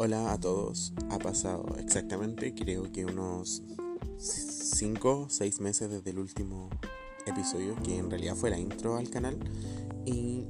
Hola 0.00 0.32
a 0.32 0.38
todos. 0.38 0.92
Ha 1.10 1.18
pasado 1.18 1.74
exactamente, 1.80 2.54
creo 2.54 2.84
que 2.92 3.04
unos 3.04 3.64
5 4.16 5.22
o 5.22 5.28
6 5.28 5.60
meses 5.60 5.90
desde 5.90 6.10
el 6.10 6.20
último 6.20 6.70
episodio, 7.26 7.74
que 7.82 7.98
en 7.98 8.08
realidad 8.08 8.36
fue 8.36 8.50
la 8.50 8.60
intro 8.60 8.96
al 8.96 9.10
canal. 9.10 9.36
Y 10.06 10.44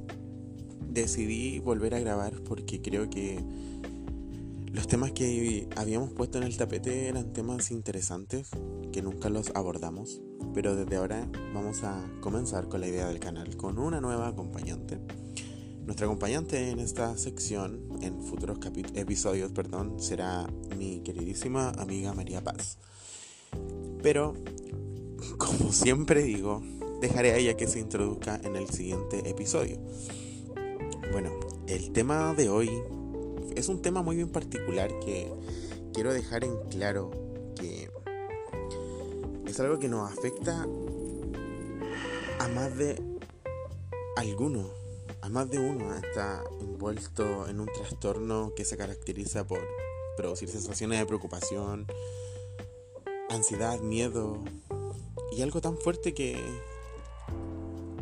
decidí 0.87 1.57
volver 1.57 1.95
a 1.95 1.99
grabar 1.99 2.43
porque 2.43 2.79
creo 2.83 3.09
que 3.09 3.43
los 4.71 4.87
temas 4.87 5.13
que 5.13 5.67
habíamos 5.75 6.13
puesto 6.13 6.37
en 6.37 6.43
el 6.43 6.55
tapete 6.55 7.07
eran 7.07 7.33
temas 7.33 7.71
interesantes 7.71 8.51
que 8.93 9.01
nunca 9.01 9.29
los 9.29 9.49
abordamos. 9.55 10.21
Pero 10.53 10.75
desde 10.75 10.95
ahora 10.95 11.27
vamos 11.55 11.83
a 11.83 12.07
comenzar 12.21 12.69
con 12.69 12.81
la 12.81 12.87
idea 12.87 13.07
del 13.07 13.19
canal, 13.19 13.57
con 13.57 13.79
una 13.79 13.99
nueva 13.99 14.27
acompañante. 14.27 14.99
Nuestra 15.89 16.05
acompañante 16.05 16.69
en 16.69 16.79
esta 16.79 17.17
sección, 17.17 17.89
en 18.03 18.21
futuros 18.21 18.59
episodios, 18.93 19.51
perdón, 19.51 19.99
será 19.99 20.45
mi 20.77 21.01
queridísima 21.01 21.71
amiga 21.79 22.13
María 22.13 22.43
Paz. 22.43 22.77
Pero, 24.03 24.35
como 25.39 25.73
siempre 25.73 26.21
digo, 26.21 26.61
dejaré 27.01 27.31
a 27.31 27.37
ella 27.37 27.57
que 27.57 27.65
se 27.65 27.79
introduzca 27.79 28.39
en 28.43 28.55
el 28.55 28.69
siguiente 28.69 29.27
episodio. 29.27 29.79
Bueno, 31.11 31.31
el 31.65 31.91
tema 31.91 32.35
de 32.35 32.49
hoy 32.49 32.69
es 33.55 33.67
un 33.67 33.81
tema 33.81 34.03
muy 34.03 34.15
bien 34.15 34.29
particular 34.29 34.91
que 34.99 35.33
quiero 35.91 36.13
dejar 36.13 36.43
en 36.43 36.55
claro 36.69 37.09
que 37.55 37.89
es 39.47 39.59
algo 39.59 39.79
que 39.79 39.89
nos 39.89 40.11
afecta 40.11 40.67
a 42.37 42.47
más 42.49 42.77
de 42.77 43.01
alguno 44.17 44.78
a 45.21 45.29
más 45.29 45.49
de 45.49 45.59
uno 45.59 45.95
está 45.95 46.43
envuelto 46.59 47.47
en 47.47 47.59
un 47.59 47.67
trastorno 47.67 48.53
que 48.55 48.65
se 48.65 48.77
caracteriza 48.77 49.45
por 49.45 49.59
producir 50.17 50.49
sensaciones 50.49 50.99
de 50.99 51.05
preocupación, 51.05 51.87
ansiedad, 53.29 53.79
miedo 53.79 54.43
y 55.31 55.41
algo 55.41 55.61
tan 55.61 55.77
fuerte 55.77 56.13
que 56.13 56.37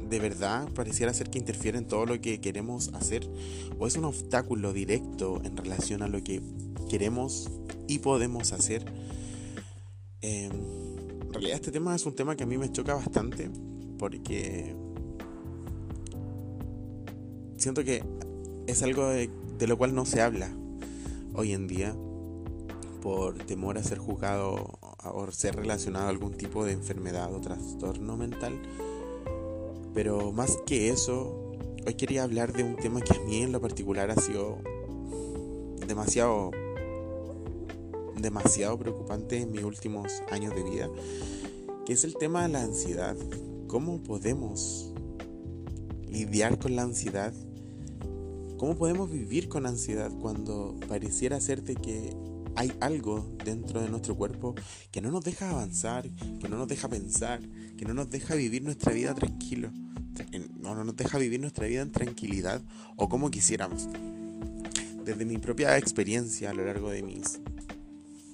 de 0.10 0.20
verdad 0.20 0.68
pareciera 0.74 1.14
ser 1.14 1.30
que 1.30 1.38
interfiere 1.38 1.78
en 1.78 1.88
todo 1.88 2.06
lo 2.06 2.20
que 2.22 2.40
queremos 2.40 2.94
hacer 2.94 3.30
o 3.78 3.88
es 3.88 3.96
un 3.98 4.06
obstáculo 4.06 4.74
directo 4.74 5.42
en 5.44 5.58
relación 5.58 6.02
a 6.02 6.08
lo 6.08 6.24
que 6.24 6.42
queremos 6.90 7.50
y 7.88 8.00
podemos 8.00 8.54
hacer. 8.54 8.86
Em, 10.22 10.52
en 11.22 11.34
realidad 11.34 11.56
este 11.56 11.72
tema 11.72 11.96
es 11.96 12.06
un 12.06 12.16
tema 12.16 12.36
que 12.36 12.44
a 12.44 12.48
mí 12.48 12.58
me 12.58 12.72
choca 12.72 12.96
bastante 12.96 13.50
porque 14.00 14.76
siento 17.58 17.84
que 17.84 18.04
es 18.68 18.84
algo 18.84 19.08
de, 19.08 19.30
lo 19.68 19.78
cual 19.78 19.96
no 19.96 20.06
se 20.06 20.22
habla 20.22 20.50
hoy 21.34 21.54
en 21.54 21.68
día 21.68 21.96
por 23.02 23.38
temor 23.38 23.78
a 23.78 23.84
ser 23.84 23.98
juzgado 23.98 24.80
o 25.04 25.32
ser 25.32 25.56
relacionado 25.56 26.08
a 26.08 26.10
algún 26.10 26.34
tipo 26.34 26.66
de 26.66 26.74
enfermedad 26.74 27.34
o 27.34 27.40
trastorno 27.40 28.18
mental. 28.18 28.60
Pero 29.94 30.32
más 30.32 30.58
que 30.66 30.90
eso, 30.90 31.52
hoy 31.86 31.94
quería 31.96 32.24
hablar 32.24 32.54
de 32.54 32.64
un 32.64 32.76
tema 32.76 33.02
que 33.02 33.18
a 33.18 33.20
mí 33.22 33.42
en 33.42 33.52
lo 33.52 33.62
particular 33.62 34.12
ha 34.12 34.16
sido 34.16 34.60
demasiado 35.88 36.52
demasiado 38.20 38.80
preocupante 38.80 39.42
en 39.42 39.52
mis 39.52 39.64
últimos 39.64 40.24
años 40.32 40.56
de 40.56 40.64
vida, 40.64 40.90
que 41.86 41.94
es 41.94 42.04
el 42.04 42.16
tema 42.16 42.44
de 42.44 42.50
la 42.50 42.64
ansiedad. 42.64 43.16
¿Cómo 43.68 44.02
podemos 44.02 44.92
lidiar 46.10 46.58
con 46.58 46.76
la 46.76 46.82
ansiedad 46.82 47.34
¿Cómo 48.58 48.76
podemos 48.76 49.12
vivir 49.12 49.50
con 49.50 49.68
ansiedad 49.68 50.12
cuando 50.20 50.80
pareciera 50.88 51.38
hacerte 51.38 51.76
que 51.76 52.16
hay 52.56 52.74
algo 52.80 53.38
dentro 53.46 53.82
de 53.82 53.90
nuestro 53.90 54.16
cuerpo 54.16 54.56
que 54.92 55.00
no 55.00 55.12
nos 55.12 55.24
deja 55.24 55.52
avanzar, 55.52 56.10
que 56.40 56.50
no 56.50 56.58
nos 56.58 56.68
deja 56.68 56.90
pensar, 56.90 57.40
que 57.78 57.86
no 57.86 57.94
nos 57.94 58.10
deja 58.10 58.34
vivir 58.34 58.64
nuestra 58.64 58.94
vida 58.94 59.14
tranquilo, 59.14 59.70
no, 60.60 60.74
no 60.74 60.84
nos 60.84 60.96
deja 60.96 61.20
vivir 61.20 61.40
nuestra 61.40 61.68
vida 61.68 61.84
en 61.84 61.92
tranquilidad 61.92 62.64
o 62.96 63.08
como 63.08 63.30
quisiéramos? 63.30 63.88
Desde 65.06 65.24
mi 65.24 65.38
propia 65.38 65.78
experiencia 65.78 66.50
a 66.50 66.54
lo 66.56 66.66
largo 66.66 66.90
de 66.90 67.04
mis 67.04 67.40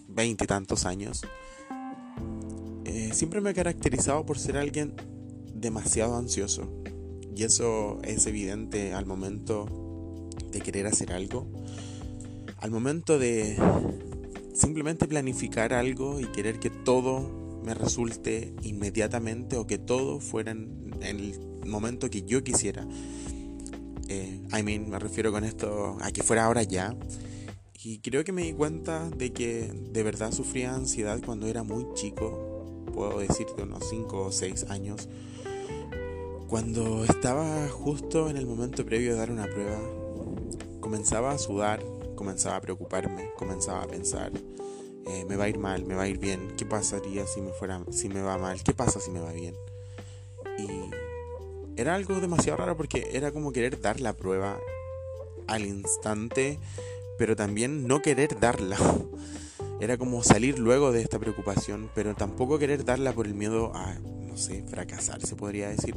veinte 0.08 0.46
y 0.46 0.48
tantos 0.48 0.86
años, 0.86 1.24
eh, 2.86 3.10
siempre 3.14 3.42
me 3.42 3.50
he 3.50 3.54
caracterizado 3.54 4.26
por 4.26 4.40
ser 4.40 4.56
alguien 4.56 4.94
demasiado 5.54 6.16
ansioso. 6.16 6.72
Y 7.36 7.44
eso 7.44 8.00
es 8.04 8.26
evidente 8.26 8.94
al 8.94 9.06
momento 9.06 9.83
de 10.54 10.62
querer 10.62 10.88
hacer 10.88 11.12
algo, 11.12 11.48
al 12.60 12.72
momento 12.72 13.20
de 13.20 13.58
simplemente 14.54 15.08
planificar 15.08 15.74
algo 15.74 16.20
y 16.20 16.26
querer 16.28 16.60
que 16.60 16.70
todo 16.70 17.60
me 17.64 17.74
resulte 17.74 18.54
inmediatamente 18.62 19.58
o 19.58 19.66
que 19.66 19.78
todo 19.78 20.20
fuera 20.20 20.52
en, 20.52 20.94
el 21.02 21.40
momento 21.66 22.10
que 22.10 22.24
yo 22.24 22.44
quisiera. 22.44 22.88
Eh, 24.08 24.42
I 24.58 24.64
mean, 24.64 24.90
me 24.90 25.00
refiero 25.00 25.32
con 25.32 25.44
esto 25.44 25.98
a 26.02 26.12
que 26.12 26.24
fuera 26.24 26.46
ahora 26.46 26.64
ya. 26.64 26.96
Y 27.84 28.00
creo 28.00 28.24
que 28.24 28.32
me 28.32 28.44
di 28.44 28.54
cuenta 28.54 29.10
de 29.10 29.34
que 29.34 29.74
de 29.92 30.04
verdad 30.04 30.32
sufría 30.32 30.74
ansiedad 30.74 31.20
cuando 31.26 31.48
era 31.48 31.64
muy 31.64 31.86
chico, 31.96 32.86
puedo 32.94 33.20
decir 33.20 33.48
de 33.58 33.64
unos 33.64 33.90
5 33.90 34.22
o 34.28 34.32
6 34.32 34.68
años, 34.70 35.10
cuando 36.48 37.04
estaba 37.04 37.68
justo 37.68 38.30
en 38.30 38.38
el 38.38 38.46
momento 38.46 38.86
previo 38.86 39.12
de 39.12 39.18
dar 39.18 39.32
una 39.32 39.46
prueba 39.48 39.80
comenzaba 40.84 41.32
a 41.32 41.38
sudar, 41.38 41.82
comenzaba 42.18 42.58
a 42.58 42.62
preocuparme, 42.62 43.32
comenzaba 43.38 43.84
a 43.84 43.88
pensar, 43.88 44.34
eh, 45.08 45.26
me 45.30 45.38
va 45.38 45.46
a 45.46 45.50
ir 45.50 45.58
mal, 45.58 45.86
me 45.86 45.96
va 45.96 46.04
a 46.04 46.08
ir 46.10 46.18
bien, 46.18 46.54
¿qué 46.58 46.66
pasaría 46.66 47.26
si 47.26 47.40
me 47.40 47.54
fuera, 47.54 47.82
si 47.90 48.10
me 48.10 48.22
va 48.22 48.38
mal? 48.38 48.62
¿Qué 48.64 48.74
pasa 48.74 49.00
si 49.00 49.10
me 49.10 49.22
va 49.22 49.32
bien? 49.32 49.56
Y 50.58 50.68
era 51.80 51.96
algo 51.96 52.20
demasiado 52.20 52.58
raro 52.58 52.76
porque 52.76 53.12
era 53.14 53.32
como 53.32 53.54
querer 53.54 53.80
dar 53.80 54.02
la 54.02 54.12
prueba 54.12 54.60
al 55.48 55.64
instante, 55.64 56.60
pero 57.18 57.38
también 57.38 57.88
no 57.88 58.02
querer 58.02 58.38
darla. 58.40 58.78
Era 59.80 59.98
como 59.98 60.24
salir 60.24 60.60
luego 60.60 60.94
de 60.94 61.02
esta 61.02 61.20
preocupación, 61.20 61.90
pero 61.94 62.14
tampoco 62.14 62.58
querer 62.58 62.86
darla 62.86 63.12
por 63.12 63.26
el 63.26 63.34
miedo 63.34 63.74
a, 63.76 63.96
no 63.96 64.38
sé, 64.38 64.64
fracasar, 64.64 65.26
se 65.26 65.36
podría 65.36 65.68
decir. 65.70 65.96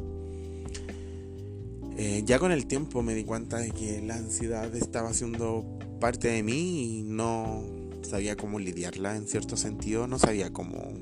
Eh, 1.98 2.22
ya 2.26 2.38
con 2.38 2.52
el 2.52 2.66
tiempo 2.66 3.02
me 3.02 3.14
di 3.14 3.24
cuenta 3.24 3.56
de 3.56 3.70
que 3.70 4.02
la 4.02 4.16
ansiedad 4.16 4.74
estaba 4.76 5.14
siendo 5.14 5.64
parte 5.98 6.28
de 6.28 6.42
mí 6.42 6.98
y 6.98 7.02
no 7.02 7.62
sabía 8.02 8.36
cómo 8.36 8.58
lidiarla 8.58 9.16
en 9.16 9.26
cierto 9.26 9.56
sentido, 9.56 10.06
no 10.06 10.18
sabía 10.18 10.52
cómo 10.52 10.92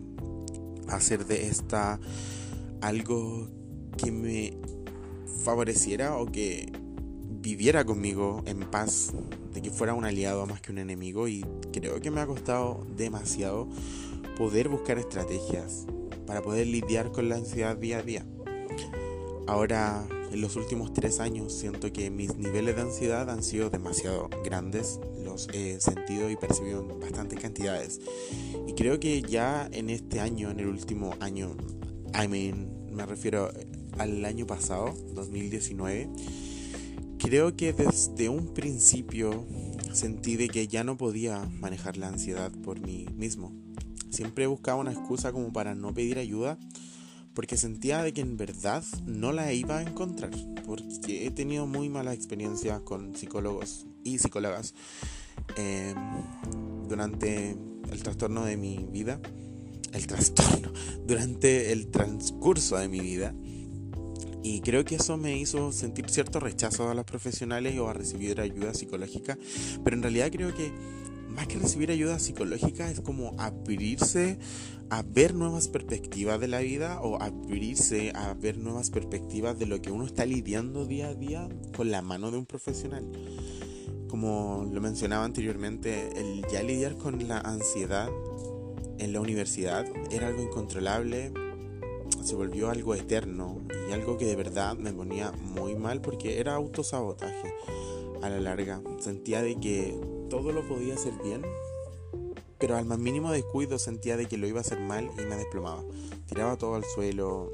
hacer 0.89 1.27
de 1.27 1.49
esta 1.49 1.99
algo 2.81 3.49
que 3.97 4.13
me 4.13 4.57
favoreciera 5.43 6.17
o 6.17 6.27
que 6.27 6.71
viviera 7.41 7.85
conmigo 7.85 8.43
en 8.47 8.61
paz, 8.71 9.13
de 9.53 9.63
que 9.63 9.71
fuera 9.71 9.95
un 9.95 10.05
aliado 10.05 10.47
más 10.47 10.61
que 10.61 10.71
un 10.71 10.79
enemigo 10.79 11.27
y 11.27 11.45
creo 11.73 12.01
que 12.01 12.13
me 12.13 12.21
ha 12.21 12.27
costado 12.27 12.87
demasiado 12.97 13.69
poder 14.39 14.69
buscar 14.69 14.99
estrategias 14.99 15.87
para 16.27 16.41
poder 16.41 16.69
lidiar 16.69 17.11
con 17.11 17.29
la 17.29 17.35
ansiedad 17.35 17.77
día 17.77 17.99
a 17.99 18.03
día. 18.03 18.27
Ahora 19.47 20.07
en 20.35 20.41
los 20.41 20.57
últimos 20.57 20.93
tres 20.93 21.21
años 21.21 21.53
siento 21.53 21.93
que 21.93 22.11
mis 22.11 22.37
niveles 22.37 22.75
de 22.75 22.83
ansiedad 22.83 23.31
han 23.31 23.45
sido 23.45 23.71
demasiado 23.71 24.29
grandes, 24.45 24.99
los 25.25 25.49
he 25.53 25.81
sentido 25.81 26.29
y 26.29 26.35
percibido 26.35 26.81
en 26.81 26.99
bastantes 26.99 27.39
cantidades. 27.39 28.01
Y 28.67 28.73
creo 28.73 28.99
que 28.99 29.23
ya 29.23 29.69
en 29.71 29.91
este 29.91 30.19
año, 30.19 30.51
en 30.51 30.59
el 30.59 30.67
último 30.67 31.15
año, 31.21 31.57
I 32.21 32.27
mean, 32.27 32.69
me 32.93 33.07
refiero 33.07 33.53
al 33.97 34.25
año 34.25 34.45
pasado, 34.45 34.93
2019, 35.15 36.11
creo 37.19 37.55
que 37.55 37.73
desde 37.73 38.29
un 38.29 38.53
principio 38.55 39.47
sentí 39.93 40.35
de 40.35 40.49
que 40.49 40.67
ya 40.67 40.83
no 40.83 40.97
podía 40.97 41.49
manejar 41.61 41.97
la 41.97 42.09
ansiedad 42.09 42.51
por 42.65 42.81
mí 42.81 43.07
mismo. 43.15 43.53
Siempre 44.11 44.49
buscaba 44.49 44.81
una 44.81 44.93
excusa 44.93 45.31
como 45.31 45.53
para 45.53 45.77
no 45.77 45.95
pedir 45.95 46.19
ayuda 46.19 46.59
porque 47.35 47.57
sentía 47.57 48.03
de 48.03 48.13
que 48.13 48.21
en 48.21 48.37
verdad 48.37 48.85
no 49.07 49.33
la 49.33 49.53
iba 49.53 49.79
a 49.79 49.83
encontrar, 49.83 50.31
porque 50.65 51.27
he 51.27 51.31
tenido 51.31 51.67
muy 51.67 51.89
malas 51.89 52.15
experiencias 52.15 52.81
con 52.81 53.15
psicólogos 53.15 53.87
y 54.05 54.19
psicólogas 54.19 54.75
em, 55.57 55.97
durante 56.89 57.57
el 57.91 58.03
trastorno 58.03 58.45
de 58.45 58.57
mi 58.57 58.87
vida, 58.91 59.21
el 59.93 60.07
trastorno, 60.07 60.73
durante 61.07 61.73
el 61.73 61.89
transcurso 61.89 62.77
de 62.77 62.89
mi 62.89 63.01
vida. 63.01 63.35
Y 64.43 64.61
creo 64.61 64.85
que 64.85 64.97
eso 64.97 65.17
me 65.17 65.39
hizo 65.39 65.73
sentir 65.73 66.11
cierto 66.11 66.39
rechazo 66.39 66.91
a 66.91 66.95
los 66.95 67.07
profesionales 67.07 67.79
o 67.79 67.89
a 67.89 67.95
recibir 67.95 68.41
ayuda 68.41 68.75
psicológica, 68.75 69.39
pero 69.83 69.97
en 69.97 70.03
realidad 70.03 70.31
creo 70.31 70.55
que 70.55 70.71
más 71.35 71.49
que 71.49 71.59
recibir 71.59 71.91
ayuda 71.91 72.19
psicológica 72.19 72.91
es 72.91 73.01
como 73.01 73.35
abrirse 73.39 74.39
a 74.91 75.03
ver 75.03 75.35
nuevas 75.35 75.69
perspectivas 75.69 76.39
de 76.41 76.49
la 76.49 76.61
vida 76.61 77.01
o 77.01 77.21
abrirse 77.21 78.13
a 78.15 78.35
ver 78.35 78.59
nuevas 78.59 78.91
perspectivas 78.91 79.59
de 79.59 79.67
lo 79.67 79.83
que 79.83 79.91
uno 79.91 80.05
está 80.05 80.27
lidiando 80.27 80.87
día 80.87 81.09
a 81.09 81.15
día 81.15 81.49
con 81.77 81.91
la 81.91 82.03
mano 82.03 82.31
de 82.31 82.39
un 82.39 82.47
profesional. 82.47 83.05
como 84.09 84.69
lo 84.73 84.81
mencionaba 84.81 85.25
anteriormente, 85.25 86.11
el 86.17 86.45
ya 86.53 86.63
lidiar 86.63 86.97
con 86.97 87.27
la 87.27 87.39
ansiedad 87.39 88.09
en 88.99 89.13
la 89.13 89.21
universidad 89.21 89.85
era 90.13 90.29
algo 90.29 90.41
incontrolable, 90.41 91.33
se 92.23 92.37
volvió 92.37 92.71
algo 92.71 92.95
eterno 92.95 93.61
y 93.89 93.93
algo 93.93 94.17
que 94.17 94.27
de 94.27 94.37
verdad 94.37 94.77
me 94.77 94.93
ponía 94.93 95.33
muy 95.33 95.75
mal 95.75 96.01
porque 96.01 96.39
era 96.39 96.55
autosabotaje 96.55 97.53
a 98.23 98.31
la 98.31 98.39
larga. 98.39 98.81
Sentía 99.01 99.43
de 99.43 99.57
que 99.57 99.99
todo 100.29 100.53
lo 100.53 100.63
podía 100.67 100.95
hacer 100.95 101.15
bien, 101.23 101.43
pero 102.59 102.77
al 102.77 102.85
más 102.87 102.99
mínimo 102.99 103.31
descuido 103.33 103.79
sentía 103.79 104.17
de 104.17 104.27
que 104.27 104.39
lo 104.39 104.47
iba 104.47 104.59
a 104.59 104.63
hacer 104.63 104.81
mal 104.81 105.11
y 105.19 105.23
me 105.23 105.37
desplomaba. 105.37 105.83
Tiraba 106.27 106.57
todo 106.57 106.77
al 106.77 106.85
suelo, 106.85 107.53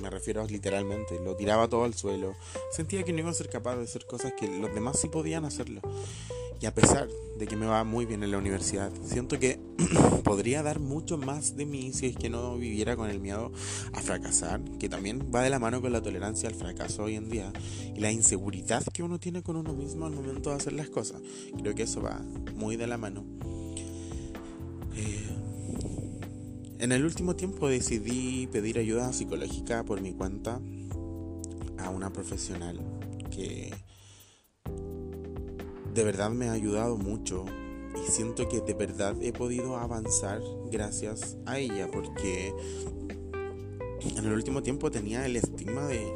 me 0.00 0.08
refiero 0.08 0.44
literalmente, 0.46 1.18
lo 1.18 1.34
tiraba 1.36 1.68
todo 1.68 1.84
al 1.84 1.94
suelo. 1.94 2.34
Sentía 2.70 3.02
que 3.02 3.12
no 3.12 3.20
iba 3.20 3.30
a 3.30 3.34
ser 3.34 3.48
capaz 3.48 3.76
de 3.76 3.84
hacer 3.84 4.06
cosas 4.06 4.34
que 4.34 4.46
los 4.46 4.72
demás 4.74 4.98
sí 5.00 5.08
podían 5.08 5.44
hacerlo. 5.44 5.80
Y 6.60 6.66
a 6.66 6.74
pesar 6.74 7.08
de 7.38 7.46
que 7.46 7.56
me 7.56 7.66
va 7.66 7.82
muy 7.84 8.06
bien 8.06 8.22
en 8.22 8.30
la 8.30 8.38
universidad, 8.38 8.92
siento 9.04 9.38
que 9.38 9.58
podría 10.24 10.62
dar 10.62 10.78
mucho 10.78 11.18
más 11.18 11.56
de 11.56 11.66
mí 11.66 11.92
si 11.92 12.06
es 12.06 12.16
que 12.16 12.30
no 12.30 12.56
viviera 12.56 12.96
con 12.96 13.10
el 13.10 13.20
miedo 13.20 13.52
a 13.92 14.00
fracasar, 14.00 14.62
que 14.78 14.88
también 14.88 15.30
va 15.34 15.42
de 15.42 15.50
la 15.50 15.58
mano 15.58 15.80
con 15.80 15.92
la 15.92 16.02
tolerancia 16.02 16.48
al 16.48 16.54
fracaso 16.54 17.04
hoy 17.04 17.16
en 17.16 17.28
día 17.28 17.52
y 17.94 18.00
la 18.00 18.12
inseguridad 18.12 18.84
que 18.92 19.02
uno 19.02 19.18
tiene 19.18 19.42
con 19.42 19.56
uno 19.56 19.72
mismo 19.72 20.06
al 20.06 20.12
momento 20.12 20.50
de 20.50 20.56
hacer 20.56 20.72
las 20.72 20.88
cosas. 20.88 21.20
Creo 21.58 21.74
que 21.74 21.82
eso 21.82 22.00
va 22.00 22.20
muy 22.54 22.76
de 22.76 22.86
la 22.86 22.98
mano. 22.98 23.24
Eh, 24.94 25.28
en 26.78 26.92
el 26.92 27.04
último 27.04 27.36
tiempo 27.36 27.68
decidí 27.68 28.46
pedir 28.48 28.78
ayuda 28.78 29.12
psicológica 29.12 29.84
por 29.84 30.00
mi 30.00 30.12
cuenta 30.12 30.60
a 31.78 31.90
una 31.90 32.12
profesional 32.12 32.80
que 33.30 33.72
de 35.92 36.04
verdad 36.04 36.30
me 36.30 36.48
ha 36.48 36.52
ayudado 36.52 36.96
mucho 36.96 37.44
y 37.94 38.10
siento 38.10 38.48
que 38.48 38.60
de 38.60 38.74
verdad 38.74 39.16
he 39.20 39.32
podido 39.32 39.76
avanzar 39.76 40.40
gracias 40.70 41.36
a 41.44 41.58
ella 41.58 41.88
porque 41.92 42.54
en 44.00 44.24
el 44.24 44.32
último 44.32 44.62
tiempo 44.62 44.90
tenía 44.90 45.26
el 45.26 45.36
estigma 45.36 45.86
de 45.86 46.12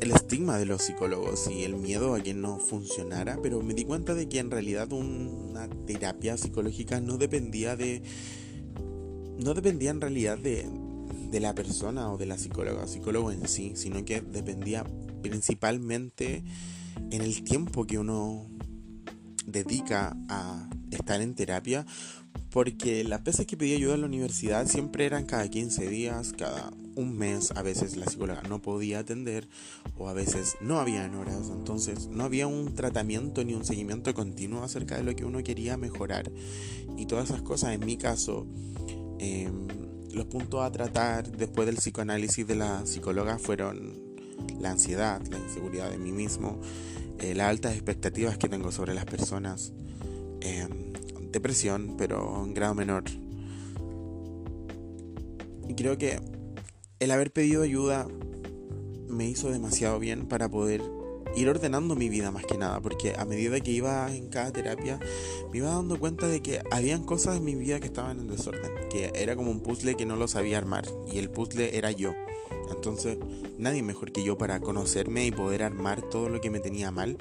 el 0.00 0.10
estigma 0.10 0.58
de 0.58 0.66
los 0.66 0.82
psicólogos 0.82 1.48
y 1.48 1.62
el 1.62 1.76
miedo 1.76 2.14
a 2.14 2.20
que 2.20 2.34
no 2.34 2.58
funcionara, 2.58 3.38
pero 3.40 3.62
me 3.62 3.72
di 3.72 3.84
cuenta 3.84 4.14
de 4.14 4.28
que 4.28 4.40
en 4.40 4.50
realidad 4.50 4.90
una 4.92 5.68
terapia 5.86 6.36
psicológica 6.36 7.00
no 7.00 7.18
dependía 7.18 7.76
de 7.76 8.02
no 9.38 9.54
dependía 9.54 9.90
en 9.90 10.00
realidad 10.00 10.38
de, 10.38 10.66
de 11.30 11.40
la 11.40 11.54
persona 11.54 12.12
o 12.12 12.18
de 12.18 12.26
la 12.26 12.36
psicóloga, 12.36 12.88
psicólogo 12.88 13.30
en 13.30 13.46
sí, 13.46 13.72
sino 13.76 14.04
que 14.04 14.20
dependía 14.20 14.84
principalmente 15.22 16.42
en 17.12 17.20
el 17.20 17.44
tiempo 17.44 17.86
que 17.86 17.98
uno 17.98 18.46
dedica 19.46 20.16
a 20.28 20.68
estar 20.90 21.20
en 21.20 21.34
terapia, 21.34 21.84
porque 22.50 23.04
las 23.04 23.22
veces 23.22 23.46
que 23.46 23.56
pedí 23.56 23.74
ayuda 23.74 23.94
en 23.94 24.00
la 24.00 24.06
universidad 24.06 24.66
siempre 24.66 25.04
eran 25.04 25.26
cada 25.26 25.48
15 25.48 25.88
días, 25.88 26.32
cada 26.32 26.70
un 26.96 27.16
mes, 27.16 27.50
a 27.52 27.62
veces 27.62 27.96
la 27.96 28.06
psicóloga 28.06 28.42
no 28.48 28.62
podía 28.62 29.00
atender 29.00 29.46
o 29.98 30.08
a 30.08 30.14
veces 30.14 30.56
no 30.62 30.80
había 30.80 31.10
horas, 31.18 31.50
entonces 31.50 32.08
no 32.08 32.24
había 32.24 32.46
un 32.46 32.74
tratamiento 32.74 33.44
ni 33.44 33.54
un 33.54 33.64
seguimiento 33.64 34.14
continuo 34.14 34.62
acerca 34.62 34.96
de 34.96 35.02
lo 35.02 35.14
que 35.14 35.26
uno 35.26 35.42
quería 35.42 35.76
mejorar 35.76 36.30
y 36.96 37.04
todas 37.04 37.30
esas 37.30 37.42
cosas. 37.42 37.74
En 37.74 37.84
mi 37.84 37.98
caso, 37.98 38.46
em, 39.18 39.68
los 40.12 40.26
puntos 40.26 40.62
a 40.62 40.72
tratar 40.72 41.30
después 41.30 41.66
del 41.66 41.76
psicoanálisis 41.76 42.46
de 42.46 42.54
la 42.54 42.86
psicóloga 42.86 43.38
fueron 43.38 44.11
la 44.60 44.70
ansiedad, 44.70 45.20
la 45.30 45.38
inseguridad 45.38 45.90
de 45.90 45.98
mí 45.98 46.12
mismo, 46.12 46.60
eh, 47.18 47.34
las 47.34 47.48
altas 47.48 47.74
expectativas 47.74 48.38
que 48.38 48.48
tengo 48.48 48.72
sobre 48.72 48.94
las 48.94 49.04
personas, 49.04 49.72
em, 50.40 50.92
depresión, 51.30 51.94
pero 51.96 52.44
en 52.44 52.54
grado 52.54 52.74
menor. 52.74 53.04
Y 55.68 55.74
creo 55.74 55.96
que 55.96 56.20
el 57.00 57.10
haber 57.10 57.32
pedido 57.32 57.62
ayuda 57.62 58.06
me 59.08 59.28
hizo 59.28 59.50
demasiado 59.50 59.98
bien 59.98 60.26
para 60.26 60.48
poder 60.48 60.82
ir 61.36 61.48
ordenando 61.48 61.94
mi 61.94 62.08
vida 62.08 62.30
más 62.30 62.44
que 62.44 62.58
nada, 62.58 62.80
porque 62.80 63.14
a 63.16 63.24
medida 63.24 63.60
que 63.60 63.70
iba 63.70 64.14
en 64.14 64.28
cada 64.28 64.52
terapia 64.52 64.98
me 65.50 65.58
iba 65.58 65.68
dando 65.68 65.98
cuenta 65.98 66.28
de 66.28 66.42
que 66.42 66.62
habían 66.70 67.04
cosas 67.04 67.36
en 67.36 67.44
mi 67.44 67.54
vida 67.54 67.80
que 67.80 67.86
estaban 67.86 68.20
en 68.20 68.28
desorden, 68.28 68.70
que 68.90 69.12
era 69.14 69.36
como 69.36 69.50
un 69.50 69.60
puzzle 69.60 69.94
que 69.94 70.06
no 70.06 70.16
lo 70.16 70.28
sabía 70.28 70.58
armar 70.58 70.84
y 71.10 71.18
el 71.18 71.30
puzzle 71.30 71.76
era 71.76 71.90
yo. 71.90 72.14
Entonces, 72.70 73.18
nadie 73.58 73.82
mejor 73.82 74.12
que 74.12 74.24
yo 74.24 74.38
para 74.38 74.60
conocerme 74.60 75.26
y 75.26 75.30
poder 75.32 75.62
armar 75.62 76.02
todo 76.02 76.28
lo 76.28 76.40
que 76.40 76.50
me 76.50 76.60
tenía 76.60 76.90
mal, 76.90 77.18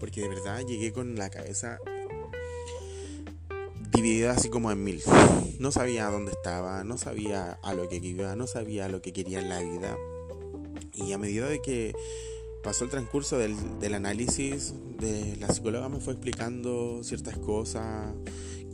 porque 0.00 0.20
de 0.20 0.28
verdad 0.28 0.64
llegué 0.66 0.92
con 0.92 1.16
la 1.16 1.30
cabeza 1.30 1.78
dividida 3.92 4.32
así 4.32 4.48
como 4.48 4.70
en 4.72 4.82
mil. 4.82 5.02
No 5.58 5.70
sabía 5.70 6.10
dónde 6.10 6.32
estaba, 6.32 6.84
no 6.84 6.98
sabía 6.98 7.58
a 7.62 7.74
lo 7.74 7.88
que 7.88 7.96
iba, 7.96 8.34
no 8.36 8.46
sabía 8.46 8.88
lo 8.88 9.00
que 9.00 9.12
quería 9.12 9.40
en 9.40 9.48
la 9.48 9.60
vida. 9.60 9.96
Y 10.94 11.12
a 11.12 11.18
medida 11.18 11.48
de 11.48 11.62
que 11.62 11.94
pasó 12.62 12.84
el 12.84 12.90
transcurso 12.90 13.38
del, 13.38 13.56
del 13.78 13.94
análisis, 13.94 14.74
de 14.98 15.36
la 15.36 15.48
psicóloga 15.48 15.88
me 15.88 16.00
fue 16.00 16.14
explicando 16.14 17.02
ciertas 17.04 17.38
cosas, 17.38 18.12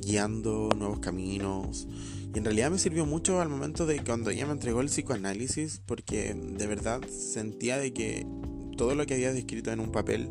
guiando 0.01 0.71
nuevos 0.77 1.01
caminos, 1.01 1.87
y 2.33 2.39
en 2.39 2.45
realidad 2.45 2.71
me 2.71 2.79
sirvió 2.79 3.07
mucho 3.07 3.41
al 3.41 3.49
momento 3.49 3.87
de 3.87 4.03
cuando 4.05 4.31
ella 4.31 4.47
me 4.47 4.53
entregó 4.53 4.81
el 4.81 4.87
psicoanálisis, 4.87 5.83
porque 5.85 6.35
de 6.35 6.67
verdad 6.67 7.01
sentía 7.09 7.77
de 7.77 7.93
que 7.93 8.25
todo 8.77 8.95
lo 8.95 9.05
que 9.05 9.15
había 9.15 9.33
descrito 9.33 9.73
en 9.73 9.81
un 9.81 9.91
papel 9.91 10.31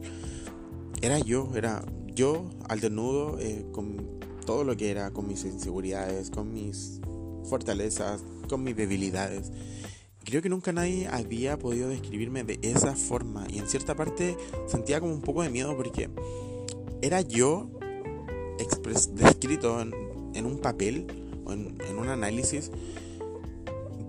era 1.02 1.20
yo, 1.20 1.52
era 1.56 1.84
yo 2.16 2.50
al 2.70 2.80
desnudo, 2.80 3.38
eh, 3.40 3.66
con 3.74 4.20
todo 4.46 4.64
lo 4.64 4.78
que 4.78 4.92
era, 4.92 5.12
con 5.12 5.28
mis 5.28 5.44
inseguridades, 5.44 6.30
con 6.30 6.54
mis 6.54 7.02
fortalezas, 7.44 8.24
con 8.48 8.64
mis 8.64 8.78
debilidades. 8.78 9.52
Creo 10.24 10.42
que 10.42 10.50
nunca 10.50 10.72
nadie 10.72 11.08
había 11.08 11.60
podido 11.60 11.90
describirme 11.90 12.44
de 12.44 12.60
esa 12.62 12.96
forma 12.96 13.46
y 13.50 13.60
en 13.60 13.68
cierta 13.68 13.96
parte 13.96 14.38
sentía 14.68 15.02
como 15.02 15.14
un 15.14 15.22
poco 15.22 15.44
de 15.44 15.50
miedo 15.50 15.76
porque 15.76 16.10
era 17.02 17.22
yo 17.22 17.70
descrito 19.16 19.82
en, 19.82 19.94
en 20.34 20.46
un 20.46 20.60
papel 20.60 21.19
en, 21.52 21.78
un 21.98 22.10
análisis, 22.10 22.72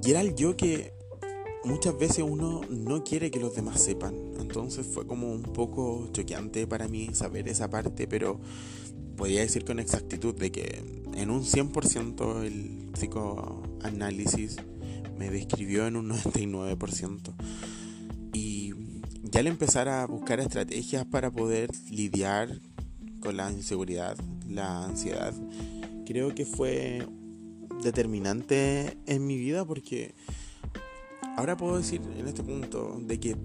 y 0.03 0.11
era 0.11 0.21
el 0.21 0.35
yo 0.35 0.57
que 0.57 0.93
muchas 1.65 1.99
veces 1.99 2.25
uno 2.27 2.63
no 2.71 3.05
quiere 3.05 3.31
que 3.31 3.41
los 3.41 3.55
demás 3.55 3.83
sepan. 3.83 4.15
Entonces 4.41 4.87
fue 4.87 5.07
como 5.07 5.31
un 5.31 5.43
poco 5.43 6.09
choqueante 6.13 6.67
para 6.67 6.89
mí 6.89 7.11
saber 7.13 7.49
esa 7.49 7.69
parte, 7.69 8.07
pero 8.07 8.41
podría 9.17 9.41
decir 9.41 9.65
con 9.65 9.79
exactitud 9.79 10.35
de 10.35 10.51
que 10.51 10.83
en 11.15 11.31
un 11.31 11.43
100% 11.45 12.45
el 12.45 12.91
psicoanálisis 12.93 14.57
me 15.19 15.31
describió 15.31 15.87
en 15.87 15.97
un 15.97 16.09
99%. 16.09 17.35
Y 18.33 18.73
ya 19.23 19.41
al 19.41 19.49
empezar 19.49 19.89
a 19.89 20.07
buscar 20.07 20.41
estrategias 20.41 21.05
para 21.05 21.31
poder 21.31 21.71
lidiar 21.91 22.61
con 23.21 23.37
la 23.37 23.53
inseguridad, 23.53 24.17
la 24.49 24.85
ansiedad, 24.85 25.35
creo 26.07 26.35
que 26.35 26.47
fue 26.47 27.07
determinante 27.83 28.97
en 29.07 29.27
mi 29.27 29.37
vida 29.37 29.65
porque 29.65 30.15
ahora 31.37 31.57
puedo 31.57 31.79
decir 31.79 32.01
en 32.17 32.29
este 32.29 32.43
punto 32.43 32.99
de 33.01 33.19
que 33.21 33.37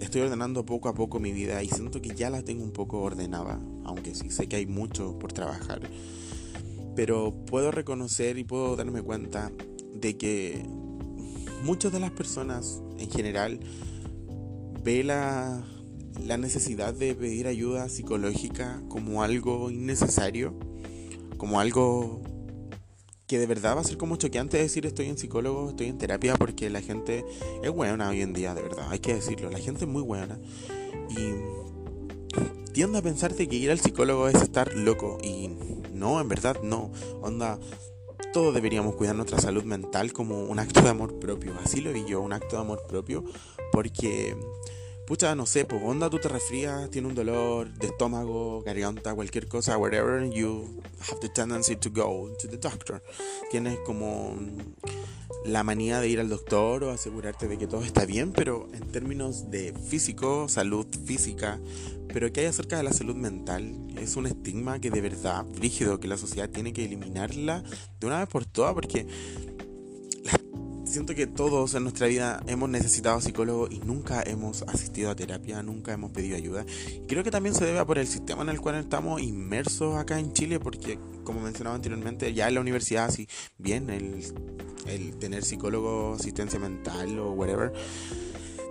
estoy 0.00 0.22
ordenando 0.22 0.64
poco 0.64 0.88
a 0.88 0.94
poco 0.94 1.20
mi 1.20 1.32
vida 1.32 1.62
y 1.62 1.68
siento 1.68 2.02
que 2.02 2.14
ya 2.14 2.30
la 2.30 2.42
tengo 2.42 2.64
un 2.64 2.72
poco 2.72 3.00
ordenada, 3.00 3.60
aunque 3.84 4.14
sí 4.14 4.30
sé 4.30 4.48
que 4.48 4.56
hay 4.56 4.66
mucho 4.66 5.18
por 5.18 5.32
trabajar. 5.32 5.80
Pero 6.96 7.32
puedo 7.46 7.70
reconocer 7.70 8.38
y 8.38 8.44
puedo 8.44 8.76
darme 8.76 9.02
cuenta 9.02 9.50
de 9.94 10.16
que 10.16 10.62
muchas 11.64 11.92
de 11.92 12.00
las 12.00 12.10
personas 12.10 12.82
en 12.98 13.10
general 13.10 13.60
ve 14.82 15.04
la, 15.04 15.64
la 16.20 16.36
necesidad 16.36 16.92
de 16.92 17.14
pedir 17.14 17.46
ayuda 17.46 17.88
psicológica 17.88 18.82
como 18.88 19.22
algo 19.22 19.70
innecesario, 19.70 20.58
como 21.38 21.60
algo 21.60 22.20
que 23.32 23.38
de 23.38 23.46
verdad 23.46 23.76
va 23.76 23.80
a 23.80 23.84
ser 23.84 23.96
como 23.96 24.16
choqueante 24.16 24.58
decir 24.58 24.84
estoy 24.84 25.08
en 25.08 25.16
psicólogo, 25.16 25.70
estoy 25.70 25.86
en 25.86 25.96
terapia, 25.96 26.34
porque 26.34 26.68
la 26.68 26.82
gente 26.82 27.24
es 27.62 27.70
buena 27.70 28.10
hoy 28.10 28.20
en 28.20 28.34
día, 28.34 28.54
de 28.54 28.60
verdad, 28.60 28.88
hay 28.90 28.98
que 28.98 29.14
decirlo, 29.14 29.48
la 29.48 29.58
gente 29.58 29.86
es 29.86 29.90
muy 29.90 30.02
buena. 30.02 30.38
Y 31.08 31.32
tiende 32.74 32.98
a 32.98 33.02
pensarte 33.02 33.48
que 33.48 33.56
ir 33.56 33.70
al 33.70 33.80
psicólogo 33.80 34.28
es 34.28 34.34
estar 34.34 34.74
loco. 34.74 35.16
Y 35.22 35.48
no, 35.94 36.20
en 36.20 36.28
verdad 36.28 36.58
no. 36.62 36.92
Onda, 37.22 37.58
todos 38.34 38.54
deberíamos 38.54 38.96
cuidar 38.96 39.16
nuestra 39.16 39.40
salud 39.40 39.64
mental 39.64 40.12
como 40.12 40.44
un 40.44 40.58
acto 40.58 40.82
de 40.82 40.90
amor 40.90 41.18
propio. 41.18 41.54
Así 41.64 41.80
lo 41.80 41.90
vi 41.90 42.04
yo, 42.04 42.20
un 42.20 42.34
acto 42.34 42.56
de 42.56 42.62
amor 42.62 42.84
propio. 42.86 43.24
Porque 43.72 44.36
pucha, 45.06 45.34
no 45.34 45.46
sé, 45.46 45.64
pues 45.64 45.82
onda 45.84 46.08
tú 46.08 46.18
te 46.18 46.28
resfrías, 46.28 46.90
tienes 46.90 47.10
un 47.10 47.14
dolor 47.14 47.72
de 47.74 47.88
estómago, 47.88 48.62
garganta, 48.62 49.14
cualquier 49.14 49.48
cosa, 49.48 49.76
whatever, 49.78 50.30
you 50.30 50.80
have 51.08 51.20
the 51.20 51.28
tendency 51.28 51.76
to 51.76 51.90
go 51.90 52.30
to 52.40 52.48
the 52.48 52.56
doctor. 52.56 53.02
Tienes 53.50 53.78
como 53.80 54.36
la 55.44 55.64
manía 55.64 56.00
de 56.00 56.08
ir 56.08 56.20
al 56.20 56.28
doctor 56.28 56.84
o 56.84 56.90
asegurarte 56.90 57.48
de 57.48 57.58
que 57.58 57.66
todo 57.66 57.82
está 57.82 58.04
bien, 58.04 58.32
pero 58.32 58.68
en 58.72 58.92
términos 58.92 59.50
de 59.50 59.72
físico, 59.72 60.48
salud 60.48 60.86
física, 61.04 61.58
pero 62.12 62.32
que 62.32 62.40
hay 62.40 62.46
acerca 62.46 62.76
de 62.76 62.84
la 62.84 62.92
salud 62.92 63.16
mental, 63.16 63.74
es 63.98 64.16
un 64.16 64.26
estigma 64.26 64.80
que 64.80 64.90
de 64.90 65.00
verdad, 65.00 65.44
rígido, 65.60 65.98
que 65.98 66.08
la 66.08 66.16
sociedad 66.16 66.48
tiene 66.48 66.72
que 66.72 66.84
eliminarla 66.84 67.64
de 67.98 68.06
una 68.06 68.20
vez 68.20 68.28
por 68.28 68.44
todas, 68.44 68.74
porque 68.74 69.06
siento 70.92 71.14
que 71.14 71.26
todos 71.26 71.74
en 71.74 71.84
nuestra 71.84 72.06
vida 72.06 72.42
hemos 72.46 72.68
necesitado 72.68 73.20
psicólogo 73.20 73.68
y 73.70 73.78
nunca 73.78 74.22
hemos 74.22 74.62
asistido 74.62 75.10
a 75.10 75.16
terapia, 75.16 75.62
nunca 75.62 75.92
hemos 75.92 76.12
pedido 76.12 76.36
ayuda. 76.36 76.66
Y 76.88 77.06
creo 77.06 77.24
que 77.24 77.30
también 77.30 77.54
se 77.54 77.64
debe 77.64 77.84
por 77.86 77.98
el 77.98 78.06
sistema 78.06 78.42
en 78.42 78.50
el 78.50 78.60
cual 78.60 78.76
estamos 78.76 79.22
inmersos 79.22 79.96
acá 79.96 80.18
en 80.18 80.32
Chile, 80.32 80.60
porque 80.60 80.98
como 81.24 81.40
mencionaba 81.40 81.76
anteriormente, 81.76 82.34
ya 82.34 82.48
en 82.48 82.54
la 82.54 82.60
universidad, 82.60 83.10
si 83.10 83.26
bien 83.58 83.88
el, 83.90 84.22
el 84.86 85.16
tener 85.16 85.44
psicólogo, 85.44 86.14
asistencia 86.14 86.58
mental 86.58 87.18
o 87.18 87.32
whatever, 87.32 87.72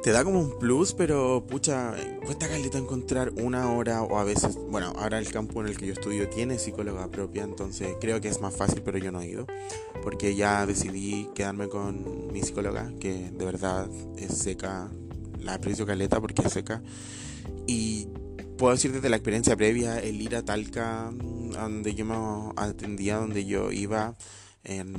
te 0.03 0.12
da 0.12 0.24
como 0.24 0.39
un 0.39 0.58
plus, 0.58 0.93
pero 0.93 1.46
pucha, 1.48 1.93
cuesta 2.25 2.48
caleta 2.48 2.79
encontrar 2.79 3.31
una 3.38 3.72
hora 3.72 4.01
o 4.01 4.17
a 4.17 4.24
veces, 4.24 4.58
bueno, 4.70 4.93
ahora 4.98 5.20
el 5.20 5.29
campo 5.29 5.62
en 5.62 5.67
el 5.67 5.77
que 5.77 5.86
yo 5.86 5.93
estudio 5.93 6.27
tiene 6.27 6.58
psicóloga 6.58 7.08
propia, 7.10 7.43
entonces 7.43 7.96
creo 8.01 8.20
que 8.20 8.27
es 8.27 8.41
más 8.41 8.55
fácil, 8.55 8.81
pero 8.81 8.98
yo 8.98 9.12
no 9.12 9.22
he 9.22 9.27
ido, 9.27 9.46
porque 10.01 10.36
ya 10.36 10.65
decidí 10.65 11.29
quedarme 11.36 11.67
con 11.67 12.34
mi 12.34 12.41
psicóloga, 12.41 12.91
que 13.00 13.29
de 13.29 13.46
verdad 13.46 13.88
es 14.17 14.38
seca, 14.38 14.89
la 15.39 15.55
aprecio 15.55 15.86
caleta 15.86 16.20
porque 16.20 16.41
es 16.41 16.51
seca, 16.51 16.81
y 17.67 18.08
puedo 18.58 18.74
decir 18.74 18.91
desde 18.91 19.10
la 19.10 19.17
experiencia 19.17 19.55
previa, 19.55 20.00
el 20.00 20.20
ir 20.20 20.36
a 20.36 20.43
Talca, 20.43 21.12
donde 21.13 21.93
yo 21.93 22.05
me 22.05 22.15
atendía, 22.55 23.17
donde 23.17 23.46
yo 23.46 23.72
iba, 23.72 24.15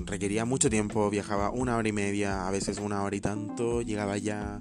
requería 0.06 0.44
mucho 0.44 0.70
tiempo, 0.70 1.10
viajaba 1.10 1.50
una 1.50 1.76
hora 1.76 1.88
y 1.88 1.92
media, 1.92 2.46
a 2.46 2.52
veces 2.52 2.78
una 2.78 3.02
hora 3.02 3.16
y 3.16 3.20
tanto, 3.20 3.82
llegaba 3.82 4.16
ya 4.16 4.60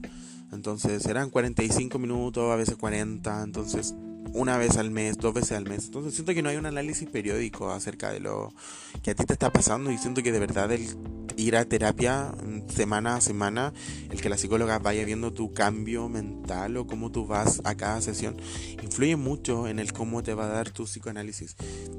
entonces 0.51 1.05
eran 1.05 1.29
45 1.29 1.99
minutos, 1.99 2.51
a 2.51 2.55
veces 2.55 2.75
40, 2.75 3.43
entonces 3.43 3.95
una 4.33 4.57
vez 4.57 4.77
al 4.77 4.91
mes, 4.91 5.17
dos 5.17 5.33
veces 5.33 5.53
al 5.53 5.67
mes. 5.67 5.85
Entonces 5.85 6.13
siento 6.13 6.33
que 6.33 6.41
no 6.41 6.49
hay 6.49 6.57
un 6.57 6.65
análisis 6.65 7.09
periódico 7.09 7.71
acerca 7.71 8.11
de 8.11 8.19
lo 8.19 8.53
que 9.01 9.11
a 9.11 9.15
ti 9.15 9.25
te 9.25 9.33
está 9.33 9.51
pasando 9.51 9.91
y 9.91 9.97
siento 9.97 10.23
que 10.23 10.31
de 10.31 10.39
verdad 10.39 10.71
el 10.71 10.87
ir 11.37 11.55
a 11.55 11.65
terapia 11.65 12.33
semana 12.67 13.15
a 13.15 13.21
semana, 13.21 13.73
el 14.09 14.21
que 14.21 14.29
la 14.29 14.37
psicóloga 14.37 14.79
vaya 14.79 15.03
viendo 15.05 15.33
tu 15.33 15.53
cambio 15.53 16.07
mental 16.09 16.77
o 16.77 16.87
cómo 16.87 17.11
tú 17.11 17.25
vas 17.25 17.61
a 17.63 17.75
cada 17.75 18.01
sesión, 18.01 18.37
influye 18.81 19.15
mucho 19.15 19.67
en 19.67 19.79
el 19.79 19.93
cómo 19.93 20.23
te 20.23 20.33
va 20.33 20.45
a 20.45 20.49
dar 20.49 20.69
tu 20.69 20.85
psicoanálisis. 20.85 21.55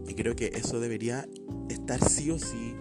Y 0.08 0.14
creo 0.14 0.36
que 0.36 0.52
eso 0.54 0.80
debería 0.80 1.26
estar 1.68 2.08
sí 2.08 2.30
o 2.30 2.38
sí 2.38 2.74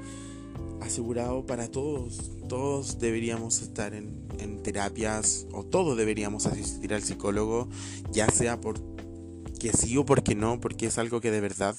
asegurado 0.81 1.45
para 1.45 1.69
todos. 1.69 2.31
Todos 2.47 2.99
deberíamos 2.99 3.61
estar 3.61 3.93
en, 3.93 4.21
terapias 4.63 5.47
o 5.53 5.63
todos 5.63 5.97
deberíamos 5.97 6.45
asistir 6.45 6.93
al 6.93 7.01
psicólogo, 7.01 7.67
ya 8.11 8.27
sea 8.29 8.59
porque 8.59 9.71
sí 9.73 9.97
o 9.97 10.05
porque 10.05 10.35
no, 10.35 10.59
porque 10.59 10.87
es 10.87 10.97
algo 10.97 11.21
que 11.21 11.31
de 11.31 11.41
verdad 11.41 11.75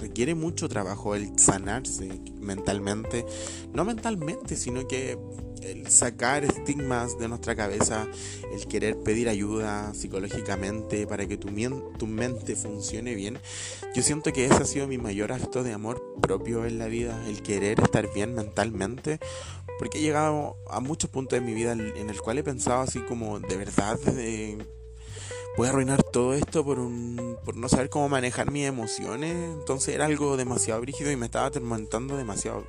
requiere 0.00 0.34
mucho 0.34 0.68
trabajo 0.68 1.14
el 1.14 1.38
sanarse 1.38 2.20
mentalmente, 2.40 3.24
no 3.72 3.84
mentalmente, 3.84 4.56
sino 4.56 4.88
que 4.88 5.18
el 5.62 5.88
sacar 5.88 6.44
estigmas 6.44 7.18
de 7.18 7.28
nuestra 7.28 7.54
cabeza, 7.54 8.08
el 8.52 8.66
querer 8.66 8.98
pedir 8.98 9.28
ayuda 9.28 9.92
psicológicamente 9.94 11.06
para 11.06 11.26
que 11.26 11.36
tu, 11.36 11.48
tu 11.98 12.06
mente 12.06 12.56
funcione 12.56 13.14
bien, 13.14 13.38
yo 13.94 14.02
siento 14.02 14.32
que 14.32 14.46
ese 14.46 14.54
ha 14.54 14.64
sido 14.64 14.86
mi 14.88 14.98
mayor 14.98 15.32
acto 15.32 15.62
de 15.62 15.72
amor 15.72 16.02
propio 16.20 16.64
en 16.64 16.78
la 16.78 16.86
vida, 16.86 17.22
el 17.28 17.42
querer 17.42 17.80
estar 17.80 18.12
bien 18.12 18.34
mentalmente, 18.34 19.20
porque 19.78 19.98
he 19.98 20.02
llegado 20.02 20.56
a 20.70 20.80
muchos 20.80 21.10
puntos 21.10 21.38
de 21.38 21.44
mi 21.44 21.54
vida 21.54 21.72
en 21.72 22.10
el 22.10 22.20
cual 22.20 22.38
he 22.38 22.42
pensado 22.42 22.80
así 22.80 23.00
como 23.00 23.38
de 23.38 23.56
verdad... 23.56 23.98
voy 25.56 25.66
a 25.66 25.70
arruinar 25.70 26.02
todo 26.02 26.34
esto 26.34 26.64
por 26.64 26.78
un 26.78 27.36
por 27.44 27.56
no 27.56 27.68
saber 27.68 27.90
cómo 27.90 28.08
manejar 28.08 28.50
mis 28.50 28.66
emociones 28.66 29.34
entonces 29.52 29.94
era 29.94 30.06
algo 30.06 30.36
demasiado 30.36 30.80
brígido 30.80 31.10
y 31.10 31.16
me 31.16 31.26
estaba 31.26 31.46
atormentando 31.46 32.16
demasiado 32.16 32.64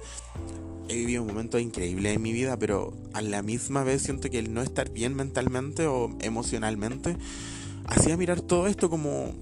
he 0.91 0.95
vivido 0.95 1.23
momentos 1.23 1.61
increíbles 1.61 2.15
en 2.15 2.21
mi 2.21 2.33
vida, 2.33 2.57
pero 2.57 2.93
a 3.13 3.21
la 3.21 3.41
misma 3.41 3.83
vez 3.83 4.01
siento 4.01 4.29
que 4.29 4.39
el 4.39 4.53
no 4.53 4.61
estar 4.61 4.89
bien 4.91 5.15
mentalmente 5.15 5.87
o 5.87 6.09
emocionalmente 6.19 7.15
hacía 7.85 8.17
mirar 8.17 8.41
todo 8.41 8.67
esto 8.67 8.89
como 8.89 9.33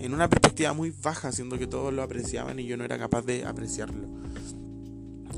en 0.00 0.14
una 0.14 0.28
perspectiva 0.28 0.72
muy 0.72 0.92
baja, 1.02 1.32
siendo 1.32 1.58
que 1.58 1.66
todos 1.66 1.92
lo 1.92 2.02
apreciaban 2.02 2.60
y 2.60 2.66
yo 2.66 2.76
no 2.76 2.84
era 2.84 2.98
capaz 2.98 3.22
de 3.22 3.44
apreciarlo. 3.44 4.06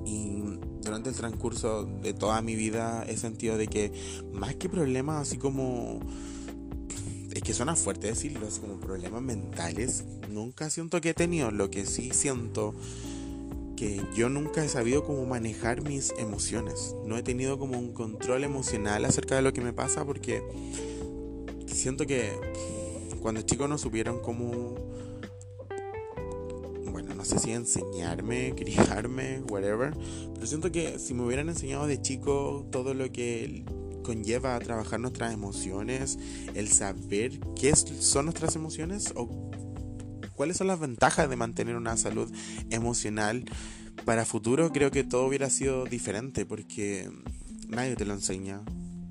Y 0.04 0.42
durante 0.82 1.08
el 1.08 1.14
transcurso 1.14 1.84
de 1.84 2.12
toda 2.12 2.42
mi 2.42 2.54
vida 2.54 3.04
he 3.08 3.16
sentido 3.16 3.56
de 3.56 3.68
que 3.68 3.92
más 4.32 4.54
que 4.56 4.68
problemas 4.68 5.22
así 5.22 5.38
como 5.38 6.00
es 7.38 7.44
que 7.44 7.54
suena 7.54 7.76
fuerte 7.76 8.08
decirlo, 8.08 8.46
así 8.48 8.60
como 8.60 8.80
problemas 8.80 9.22
mentales, 9.22 10.04
nunca 10.28 10.70
siento 10.70 11.00
que 11.00 11.10
he 11.10 11.14
tenido, 11.14 11.50
lo 11.50 11.70
que 11.70 11.86
sí 11.86 12.10
siento 12.12 12.74
que 13.76 14.02
yo 14.16 14.28
nunca 14.28 14.64
he 14.64 14.68
sabido 14.68 15.04
cómo 15.04 15.24
manejar 15.24 15.82
mis 15.82 16.12
emociones. 16.18 16.96
No 17.04 17.16
he 17.16 17.22
tenido 17.22 17.56
como 17.56 17.78
un 17.78 17.92
control 17.92 18.42
emocional 18.42 19.04
acerca 19.04 19.36
de 19.36 19.42
lo 19.42 19.52
que 19.52 19.60
me 19.60 19.72
pasa 19.72 20.04
porque 20.04 20.42
siento 21.66 22.06
que 22.06 22.32
cuando 23.22 23.42
chicos 23.42 23.68
no 23.68 23.78
supieron 23.78 24.20
cómo, 24.20 24.74
bueno, 26.90 27.14
no 27.14 27.24
sé 27.24 27.38
si 27.38 27.52
enseñarme, 27.52 28.52
criarme, 28.56 29.42
whatever, 29.48 29.94
pero 30.34 30.44
siento 30.44 30.72
que 30.72 30.98
si 30.98 31.14
me 31.14 31.22
hubieran 31.22 31.48
enseñado 31.48 31.86
de 31.86 32.02
chico 32.02 32.66
todo 32.72 32.94
lo 32.94 33.12
que 33.12 33.64
conlleva 34.08 34.56
a 34.56 34.58
trabajar 34.58 35.00
nuestras 35.00 35.34
emociones, 35.34 36.18
el 36.54 36.68
saber 36.68 37.38
qué 37.54 37.76
son 37.76 38.24
nuestras 38.24 38.56
emociones 38.56 39.12
o 39.14 39.50
cuáles 40.34 40.56
son 40.56 40.68
las 40.68 40.80
ventajas 40.80 41.28
de 41.28 41.36
mantener 41.36 41.76
una 41.76 41.94
salud 41.98 42.32
emocional 42.70 43.44
para 44.06 44.24
futuro, 44.24 44.72
creo 44.72 44.90
que 44.90 45.04
todo 45.04 45.26
hubiera 45.26 45.50
sido 45.50 45.84
diferente 45.84 46.46
porque 46.46 47.10
nadie 47.68 47.96
te 47.96 48.06
lo 48.06 48.14
enseña. 48.14 48.62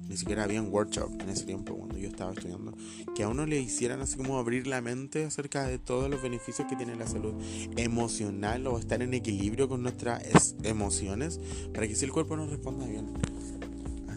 Ni 0.09 0.17
siquiera 0.17 0.45
había 0.45 0.63
un 0.63 0.73
workshop 0.73 1.21
en 1.21 1.29
ese 1.29 1.45
tiempo 1.45 1.75
cuando 1.75 1.99
yo 1.99 2.07
estaba 2.07 2.31
estudiando. 2.31 2.73
Que 3.13 3.21
a 3.21 3.27
uno 3.27 3.45
le 3.45 3.59
hicieran 3.59 4.01
así 4.01 4.17
como 4.17 4.39
abrir 4.39 4.65
la 4.65 4.81
mente 4.81 5.25
acerca 5.25 5.67
de 5.67 5.77
todos 5.77 6.09
los 6.09 6.23
beneficios 6.23 6.67
que 6.67 6.75
tiene 6.75 6.95
la 6.95 7.05
salud 7.05 7.35
emocional 7.75 8.65
o 8.65 8.79
estar 8.79 9.03
en 9.03 9.13
equilibrio 9.13 9.69
con 9.69 9.83
nuestras 9.83 10.55
emociones 10.63 11.39
para 11.71 11.87
que 11.87 11.95
si 11.95 12.05
el 12.05 12.11
cuerpo 12.11 12.35
nos 12.35 12.49
responda 12.49 12.87
bien. 12.87 13.13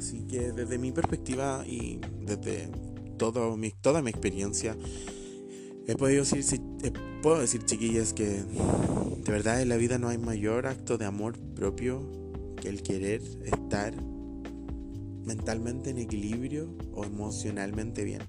Así 0.00 0.23
que 0.23 0.52
desde 0.52 0.78
mi 0.78 0.92
perspectiva 0.92 1.62
y 1.66 2.00
desde 2.23 2.71
todo 3.19 3.54
mi, 3.59 3.71
toda 3.71 4.00
mi 4.00 4.09
experiencia, 4.09 4.75
He 5.90 5.97
podido 5.97 6.23
decir, 6.23 6.61
puedo 7.21 7.40
decir, 7.40 7.64
chiquillas, 7.64 8.12
que 8.12 8.45
de 8.45 9.33
verdad 9.33 9.61
en 9.61 9.69
la 9.69 9.76
vida 9.76 9.99
no 9.99 10.09
hay 10.09 10.19
mayor 10.19 10.69
acto 10.69 10.99
de 10.99 11.04
amor 11.04 11.37
propio 11.57 12.09
que 12.62 12.69
el 12.69 12.85
querer 12.85 13.21
estar 13.45 14.00
mentalmente 15.25 15.90
en 15.90 15.99
equilibrio 15.99 16.73
o 16.95 17.04
emocionalmente 17.04 18.04
bien. 18.04 18.23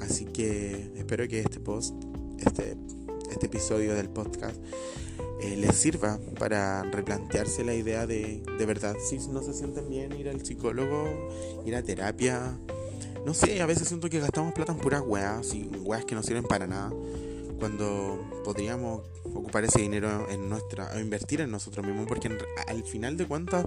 Así 0.00 0.24
que 0.24 0.92
espero 0.96 1.28
que 1.28 1.40
este 1.40 1.60
post, 1.60 1.94
este, 2.38 2.78
este 3.36 3.48
episodio 3.48 3.94
del 3.94 4.08
podcast, 4.08 4.56
eh, 5.42 5.56
les 5.58 5.76
sirva 5.76 6.18
para 6.38 6.84
replantearse 6.84 7.64
la 7.64 7.74
idea 7.74 8.06
de, 8.06 8.42
de 8.58 8.66
verdad, 8.66 8.96
si 8.98 9.18
no 9.28 9.42
se 9.42 9.52
sienten 9.52 9.90
bien, 9.90 10.12
ir 10.12 10.30
al 10.30 10.42
psicólogo, 10.42 11.06
ir 11.66 11.76
a 11.76 11.82
terapia, 11.82 12.56
no 13.26 13.34
sé, 13.34 13.60
a 13.60 13.66
veces 13.66 13.88
siento 13.88 14.08
que 14.08 14.20
gastamos 14.20 14.54
plata 14.54 14.72
en 14.72 14.78
puras 14.78 15.02
weas 15.04 15.52
y 15.52 15.64
weas 15.82 16.06
que 16.06 16.14
no 16.14 16.22
sirven 16.22 16.44
para 16.44 16.66
nada. 16.66 16.90
Cuando 17.58 18.24
podríamos 18.42 19.02
ocupar 19.24 19.64
ese 19.64 19.80
dinero 19.80 20.26
en 20.30 20.48
nuestra. 20.48 20.90
o 20.94 20.98
invertir 20.98 21.40
en 21.42 21.50
nosotros 21.50 21.84
mismos. 21.84 22.06
Porque 22.06 22.30
al 22.68 22.84
final 22.84 23.16
de 23.16 23.26
cuentas, 23.26 23.66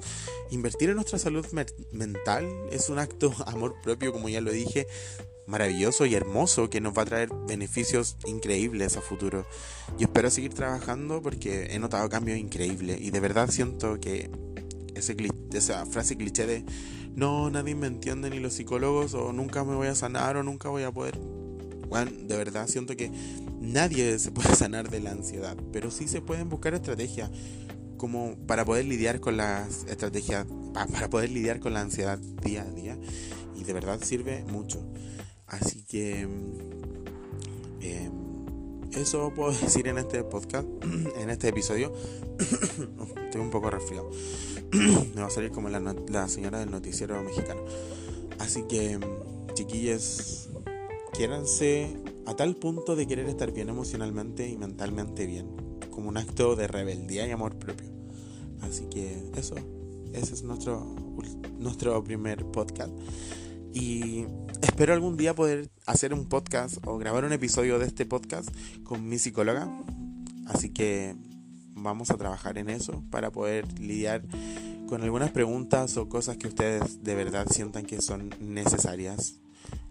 invertir 0.49 0.89
en 0.89 0.95
nuestra 0.95 1.19
salud 1.19 1.45
mental 1.91 2.47
es 2.71 2.89
un 2.89 2.97
acto 2.97 3.33
amor 3.45 3.75
propio, 3.83 4.11
como 4.11 4.29
ya 4.29 4.41
lo 4.41 4.51
dije, 4.51 4.87
maravilloso 5.49 6.05
y 6.05 6.15
hermoso 6.15 6.69
que 6.69 6.79
nos 6.79 6.97
va 6.97 7.01
a 7.01 7.05
traer 7.05 7.29
beneficios 7.47 8.17
increíbles 8.27 8.95
a 8.95 9.01
futuro. 9.01 9.45
Yo 9.97 10.05
espero 10.05 10.29
seguir 10.29 10.53
trabajando 10.53 11.21
porque 11.21 11.67
he 11.71 11.79
notado 11.79 12.07
cambios 12.07 12.37
increíbles 12.37 13.01
y 13.01 13.11
de 13.11 13.19
verdad 13.19 13.49
siento 13.49 13.99
que 13.99 14.29
ese, 14.93 15.17
esa 15.53 15.85
frase 15.85 16.15
cliché 16.15 16.45
de 16.45 16.63
no, 17.15 17.49
nadie 17.49 17.75
me 17.75 17.87
entiende 17.87 18.29
ni 18.29 18.39
los 18.39 18.53
psicólogos 18.53 19.13
o 19.15 19.33
nunca 19.33 19.63
me 19.63 19.75
voy 19.75 19.87
a 19.87 19.95
sanar 19.95 20.37
o 20.37 20.43
nunca 20.43 20.69
voy 20.69 20.83
a 20.83 20.91
poder. 20.91 21.17
Bueno, 21.89 22.11
de 22.11 22.37
verdad 22.37 22.67
siento 22.67 22.95
que 22.95 23.11
nadie 23.59 24.19
se 24.19 24.31
puede 24.31 24.55
sanar 24.55 24.89
de 24.89 24.99
la 24.99 25.11
ansiedad, 25.11 25.57
pero 25.73 25.89
sí 25.89 26.07
se 26.07 26.21
pueden 26.21 26.49
buscar 26.49 26.75
estrategias 26.75 27.31
como 27.97 28.37
para 28.47 28.63
poder 28.63 28.85
lidiar 28.85 29.19
con 29.19 29.35
las 29.35 29.83
estrategias, 29.85 30.45
para 30.73 31.09
poder 31.09 31.31
lidiar 31.31 31.59
con 31.59 31.73
la 31.73 31.81
ansiedad 31.81 32.17
día 32.17 32.61
a 32.61 32.71
día. 32.71 32.97
y 33.55 33.63
de 33.63 33.73
verdad 33.73 33.99
sirve 34.01 34.45
mucho. 34.45 34.81
Así 35.49 35.83
que 35.83 36.27
eh, 37.81 38.09
eso 38.93 39.31
puedo 39.35 39.51
decir 39.61 39.87
en 39.87 39.97
este 39.97 40.23
podcast, 40.23 40.67
en 41.17 41.29
este 41.29 41.49
episodio. 41.49 41.91
Estoy 43.25 43.41
un 43.41 43.49
poco 43.49 43.69
resfriado. 43.69 44.09
Me 44.71 45.21
va 45.21 45.27
a 45.27 45.31
salir 45.31 45.51
como 45.51 45.69
la, 45.69 45.79
la 45.79 46.27
señora 46.27 46.59
del 46.59 46.71
noticiero 46.71 47.21
mexicano. 47.23 47.61
Así 48.39 48.63
que, 48.63 48.99
chiquillos, 49.53 50.49
quiéranse 51.13 51.97
a 52.25 52.35
tal 52.35 52.55
punto 52.55 52.95
de 52.95 53.07
querer 53.07 53.27
estar 53.27 53.51
bien 53.51 53.69
emocionalmente 53.69 54.47
y 54.47 54.57
mentalmente 54.57 55.25
bien, 55.25 55.47
como 55.89 56.09
un 56.09 56.17
acto 56.17 56.55
de 56.55 56.67
rebeldía 56.67 57.27
y 57.27 57.31
amor 57.31 57.57
propio. 57.57 57.87
Así 58.61 58.85
que 58.85 59.31
eso, 59.35 59.55
ese 60.13 60.33
es 60.33 60.43
nuestro, 60.43 60.95
nuestro 61.57 62.03
primer 62.03 62.45
podcast. 62.45 62.93
Y 63.73 64.25
espero 64.61 64.93
algún 64.93 65.17
día 65.17 65.35
poder 65.35 65.69
hacer 65.85 66.13
un 66.13 66.27
podcast 66.27 66.77
o 66.85 66.97
grabar 66.97 67.25
un 67.25 67.33
episodio 67.33 67.79
de 67.79 67.85
este 67.85 68.05
podcast 68.05 68.49
con 68.83 69.07
mi 69.07 69.17
psicóloga. 69.19 69.69
Así 70.47 70.71
que 70.71 71.15
vamos 71.75 72.09
a 72.11 72.17
trabajar 72.17 72.57
en 72.57 72.69
eso 72.69 73.03
para 73.09 73.31
poder 73.31 73.79
lidiar 73.79 74.23
con 74.87 75.03
algunas 75.03 75.31
preguntas 75.31 75.97
o 75.97 76.09
cosas 76.09 76.37
que 76.37 76.47
ustedes 76.47 77.03
de 77.03 77.15
verdad 77.15 77.47
sientan 77.49 77.85
que 77.85 78.01
son 78.01 78.33
necesarias 78.39 79.35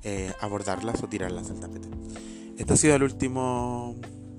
eh, 0.03 0.33
abordarlas 0.41 1.03
o 1.03 1.09
tirarlas 1.09 1.51
al 1.51 1.61
tapete. 1.61 1.89
Este 2.57 2.73
ha 2.73 2.77
sido 2.77 2.97
el 2.97 3.05
último 3.05 3.95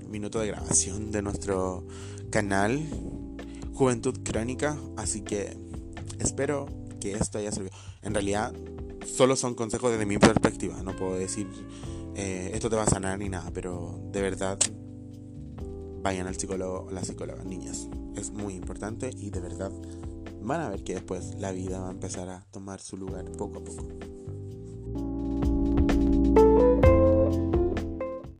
minuto 0.09 0.39
de 0.39 0.47
grabación 0.47 1.11
de 1.11 1.21
nuestro 1.21 1.87
canal 2.29 2.81
Juventud 3.73 4.19
Crónica, 4.23 4.77
así 4.97 5.21
que 5.21 5.57
espero 6.19 6.67
que 6.99 7.13
esto 7.13 7.37
haya 7.37 7.51
servido. 7.51 7.73
En 8.01 8.13
realidad, 8.13 8.53
solo 9.15 9.35
son 9.35 9.55
consejos 9.55 9.91
desde 9.91 10.05
mi 10.05 10.17
perspectiva, 10.17 10.81
no 10.83 10.95
puedo 10.95 11.15
decir 11.15 11.47
eh, 12.15 12.51
esto 12.53 12.69
te 12.69 12.75
va 12.75 12.83
a 12.83 12.87
sanar 12.87 13.17
ni 13.19 13.29
nada, 13.29 13.51
pero 13.53 13.99
de 14.11 14.21
verdad 14.21 14.59
vayan 16.01 16.27
al 16.27 16.35
psicólogo 16.35 16.87
o 16.87 16.91
la 16.91 17.03
psicóloga, 17.03 17.43
niñas. 17.43 17.87
Es 18.15 18.31
muy 18.31 18.55
importante 18.55 19.09
y 19.15 19.29
de 19.29 19.39
verdad 19.39 19.71
van 20.41 20.61
a 20.61 20.69
ver 20.69 20.83
que 20.83 20.95
después 20.95 21.35
la 21.35 21.51
vida 21.51 21.79
va 21.79 21.89
a 21.89 21.91
empezar 21.91 22.29
a 22.29 22.45
tomar 22.51 22.81
su 22.81 22.97
lugar 22.97 23.31
poco 23.33 23.59
a 23.59 23.63
poco. 23.63 23.87